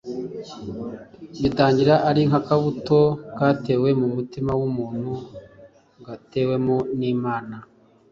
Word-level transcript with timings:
Bitangira 1.41 1.93
ari 2.09 2.21
nk’akabuto 2.29 2.99
katewe 3.37 3.89
mu 3.99 4.07
mutima 4.15 4.51
w’umuntu 4.59 5.11
gatewemo 6.05 6.77
n’Imana, 6.99 7.55